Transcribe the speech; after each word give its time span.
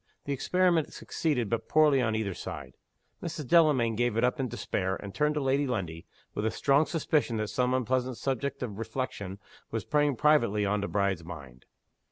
The 0.25 0.33
experiment 0.33 0.93
succeeded 0.93 1.47
but 1.47 1.67
poorly 1.69 2.01
on 2.01 2.15
either 2.15 2.33
side. 2.33 2.73
Mrs. 3.21 3.47
Delamayn 3.47 3.95
gave 3.95 4.17
it 4.17 4.23
up 4.23 4.39
in 4.39 4.47
despair, 4.47 4.95
and 4.95 5.13
turned 5.13 5.35
to 5.35 5.39
Lady 5.41 5.67
Lundie, 5.67 6.07
with 6.33 6.43
a 6.43 6.49
strong 6.49 6.87
suspicion 6.87 7.37
that 7.37 7.49
some 7.49 7.75
unpleasant 7.75 8.17
subject 8.17 8.63
of 8.63 8.79
reflection 8.79 9.37
was 9.69 9.85
preying 9.85 10.15
privately 10.15 10.65
on 10.65 10.81
the 10.81 10.87
bride's 10.87 11.23
mind. 11.23 11.67